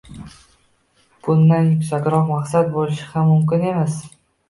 [1.27, 4.05] Bundan yuksakroq maqsad bo‘lishi ham mumkin emas.
[4.05, 4.17] Nega?